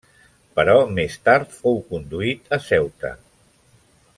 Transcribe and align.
Però 0.59 0.77
més 0.99 1.17
tard 1.29 1.53
fou 1.57 1.77
conduït 1.91 2.49
a 2.59 2.59
Ceuta. 2.71 3.13